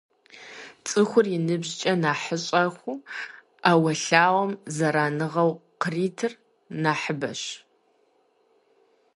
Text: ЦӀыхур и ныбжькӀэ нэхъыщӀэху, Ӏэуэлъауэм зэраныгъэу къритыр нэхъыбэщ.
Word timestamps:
ЦӀыхур 0.87 1.25
и 1.37 1.39
ныбжькӀэ 1.45 1.93
нэхъыщӀэху, 2.01 2.95
Ӏэуэлъауэм 3.63 4.51
зэраныгъэу 4.75 5.51
къритыр 5.81 6.33
нэхъыбэщ. 6.81 7.41